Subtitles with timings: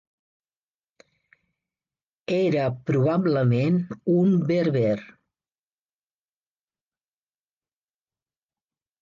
[2.37, 3.77] Era probablement
[4.15, 4.97] un berber.